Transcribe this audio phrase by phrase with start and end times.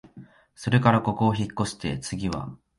[0.55, 2.57] それからここをひっこして、つぎは、